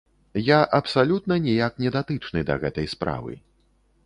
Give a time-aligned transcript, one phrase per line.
[0.45, 3.41] Я абсалютна ніяк не датычны да гэтай справы.